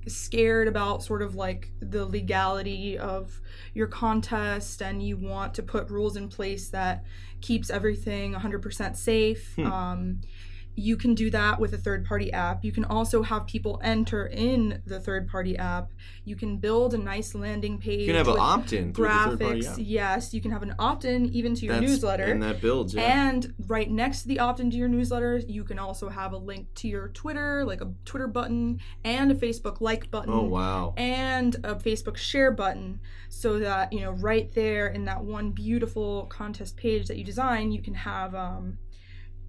scared 0.07 0.67
about 0.67 1.03
sort 1.03 1.21
of 1.21 1.35
like 1.35 1.71
the 1.79 2.05
legality 2.05 2.97
of 2.97 3.39
your 3.73 3.87
contest 3.87 4.81
and 4.81 5.01
you 5.01 5.15
want 5.17 5.53
to 5.55 5.63
put 5.63 5.89
rules 5.89 6.17
in 6.17 6.27
place 6.27 6.69
that 6.69 7.05
keeps 7.39 7.69
everything 7.69 8.33
100% 8.33 8.95
safe, 8.97 9.53
Hmm. 9.55 9.65
um, 9.67 10.21
you 10.79 10.95
can 10.95 11.15
do 11.15 11.31
that 11.31 11.59
with 11.59 11.73
a 11.73 11.77
third 11.77 12.05
party 12.05 12.31
app. 12.31 12.63
You 12.63 12.71
can 12.71 12.85
also 12.85 13.23
have 13.23 13.47
people 13.47 13.81
enter 13.83 14.27
in 14.27 14.79
the 14.85 14.99
third 14.99 15.27
party 15.27 15.57
app. 15.57 15.89
You 16.23 16.35
can 16.35 16.57
build 16.57 16.93
a 16.93 16.99
nice 16.99 17.33
landing 17.33 17.79
page. 17.79 18.01
you 18.01 18.05
can 18.05 18.15
have 18.15 18.27
an 18.27 18.37
opt-in 18.39 18.93
through 18.93 19.07
the 19.07 19.11
graphics. 19.11 19.75
Yes, 19.79 20.35
you 20.35 20.39
can 20.41 20.51
have 20.51 20.61
an 20.61 20.75
opt 20.77 21.03
in 21.03 21.25
even 21.33 21.55
to 21.55 21.65
your 21.65 21.73
That's- 21.73 21.89
newsletter. 21.89 22.25
and 22.25 22.43
that 22.43 22.61
builds. 22.61 22.93
Yeah. 22.93 23.27
And 23.27 23.55
right 23.65 23.89
next 23.89 24.21
to 24.21 24.27
the 24.27 24.39
opt 24.39 24.59
in 24.59 24.69
to 24.69 24.77
your 24.77 24.87
newsletter, 24.87 25.37
you 25.37 25.63
can 25.63 25.79
also 25.79 26.09
have 26.09 26.31
a 26.31 26.37
link 26.37 26.67
to 26.75 26.87
your 26.87 27.07
Twitter, 27.09 27.65
like 27.65 27.81
a 27.81 27.91
Twitter 28.05 28.27
button, 28.27 28.79
and 29.03 29.31
a 29.31 29.35
Facebook 29.35 29.81
like 29.81 30.11
button. 30.11 30.31
oh 30.31 30.43
wow. 30.43 30.93
And 30.95 31.55
a 31.63 31.73
Facebook 31.73 32.17
share 32.17 32.51
button, 32.51 32.99
so 33.29 33.57
that 33.57 33.91
you 33.91 34.01
know 34.01 34.11
right 34.11 34.53
there 34.53 34.87
in 34.89 35.05
that 35.05 35.23
one 35.23 35.51
beautiful 35.51 36.27
contest 36.27 36.77
page 36.77 37.07
that 37.07 37.17
you 37.17 37.23
design, 37.23 37.71
you 37.71 37.81
can 37.81 37.95
have 37.95 38.35
um, 38.35 38.77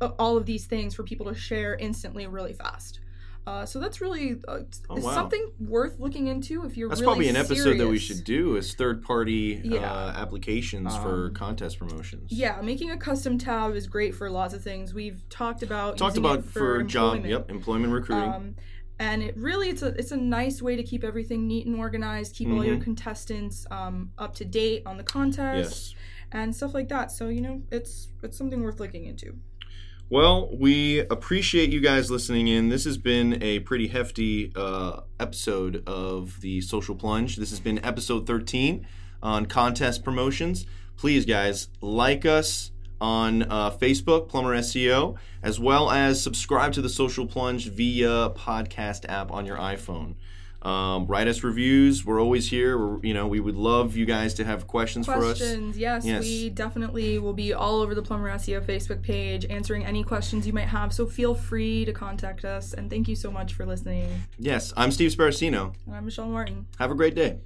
all 0.00 0.36
of 0.36 0.46
these 0.46 0.66
things 0.66 0.94
for 0.94 1.02
people 1.02 1.26
to 1.26 1.34
share 1.34 1.74
instantly, 1.76 2.26
really 2.26 2.52
fast. 2.52 3.00
Uh, 3.46 3.64
so 3.64 3.80
that's 3.80 4.02
really 4.02 4.38
uh, 4.46 4.58
Oh, 4.90 4.96
wow. 5.00 5.14
something 5.14 5.52
worth 5.58 5.98
looking 5.98 6.26
into 6.26 6.66
if 6.66 6.76
you're 6.76 6.90
really 6.90 6.90
interested. 6.90 6.90
That's 6.90 7.00
really 7.00 7.06
probably 7.06 7.28
an 7.30 7.36
episode 7.36 7.78
that 7.78 7.88
we 7.90 7.98
should 7.98 8.22
do 8.24 8.56
is 8.56 8.74
third 8.74 9.02
party 9.02 9.62
Yeah. 9.64 9.90
uh, 9.90 10.12
applications 10.16 10.94
for 10.98 11.28
Um, 11.28 11.34
contest 11.34 11.78
promotions. 11.78 12.30
Yeah, 12.30 12.60
making 12.60 12.90
a 12.90 12.98
custom 12.98 13.38
tab 13.38 13.74
is 13.74 13.86
great 13.86 14.14
for 14.14 14.28
lots 14.30 14.52
of 14.52 14.62
things. 14.62 14.92
We've 14.92 15.26
talked 15.30 15.62
about 15.62 15.96
Talked 15.96 16.18
about 16.18 16.40
it 16.40 16.44
for, 16.44 16.82
job 16.82 17.14
employment. 17.16 17.30
yep, 17.30 17.50
employment 17.50 17.92
recruiting. 17.94 18.30
Um, 18.30 18.54
and 18.98 19.22
it 19.22 19.34
really 19.36 19.70
it's 19.70 19.80
a 19.82 19.88
it's 19.98 20.10
a 20.12 20.16
nice 20.18 20.60
way 20.60 20.76
to 20.76 20.82
keep 20.82 21.02
everything 21.02 21.46
neat 21.46 21.66
and 21.66 21.76
organized, 21.76 22.34
keep 22.34 22.48
all 22.50 22.64
your 22.64 22.76
Mhm. 22.76 22.82
contestants 22.82 23.64
um, 23.70 24.10
up 24.18 24.34
to 24.34 24.44
date 24.44 24.82
on 24.84 24.98
the 24.98 25.04
contest 25.04 25.94
yes. 25.94 26.02
and 26.32 26.54
stuff 26.54 26.74
like 26.74 26.88
that. 26.90 27.10
So 27.12 27.28
you 27.28 27.40
know 27.40 27.62
it's 27.70 28.08
it's 28.22 28.36
something 28.36 28.62
worth 28.62 28.78
looking 28.78 29.06
into. 29.06 29.38
Well, 30.10 30.48
we 30.56 31.00
appreciate 31.00 31.68
you 31.68 31.80
guys 31.80 32.10
listening 32.10 32.48
in. 32.48 32.70
This 32.70 32.86
has 32.86 32.96
been 32.96 33.42
a 33.42 33.60
pretty 33.60 33.88
hefty 33.88 34.50
uh, 34.56 35.00
episode 35.20 35.82
of 35.86 36.40
the 36.40 36.62
Social 36.62 36.94
Plunge. 36.94 37.36
This 37.36 37.50
has 37.50 37.60
been 37.60 37.84
episode 37.84 38.26
13 38.26 38.86
on 39.22 39.44
contest 39.44 40.04
promotions. 40.04 40.64
Please, 40.96 41.26
guys, 41.26 41.68
like 41.82 42.24
us 42.24 42.70
on 43.02 43.42
uh, 43.42 43.70
Facebook, 43.70 44.30
Plumber 44.30 44.56
SEO, 44.56 45.18
as 45.42 45.60
well 45.60 45.90
as 45.90 46.22
subscribe 46.22 46.72
to 46.72 46.80
the 46.80 46.88
Social 46.88 47.26
Plunge 47.26 47.68
via 47.68 48.30
podcast 48.30 49.04
app 49.10 49.30
on 49.30 49.44
your 49.44 49.58
iPhone. 49.58 50.14
Um, 50.62 51.06
write 51.06 51.28
us 51.28 51.44
reviews. 51.44 52.04
We're 52.04 52.20
always 52.20 52.50
here. 52.50 52.76
We're, 52.76 52.98
you 53.04 53.14
know, 53.14 53.26
we 53.28 53.38
would 53.38 53.54
love 53.56 53.96
you 53.96 54.04
guys 54.04 54.34
to 54.34 54.44
have 54.44 54.66
questions, 54.66 55.06
for 55.06 55.12
us. 55.14 55.38
Questions, 55.38 55.78
yes, 55.78 56.04
Yes. 56.04 56.22
we 56.24 56.50
definitely 56.50 57.18
will 57.18 57.32
be 57.32 57.52
all 57.54 57.80
over 57.80 57.94
the 57.94 58.02
Plumber 58.02 58.28
SEO 58.30 58.60
Facebook 58.64 59.02
page 59.02 59.46
answering 59.48 59.84
any 59.86 60.02
questions 60.02 60.46
you 60.46 60.52
might 60.52 60.68
have. 60.68 60.92
So 60.92 61.06
feel 61.06 61.34
free 61.34 61.84
to 61.84 61.92
contact 61.92 62.44
us. 62.44 62.74
And 62.74 62.90
thank 62.90 63.06
you 63.08 63.14
so 63.14 63.30
much 63.30 63.54
for 63.54 63.64
listening. 63.64 64.08
Yes, 64.38 64.72
I'm 64.76 64.90
Steve 64.90 65.12
Sparacino. 65.12 65.74
And 65.86 65.94
I'm 65.94 66.04
Michelle 66.04 66.26
Martin. 66.28 66.66
Have 66.78 66.90
a 66.90 66.94
great 66.96 67.14
day. 67.14 67.38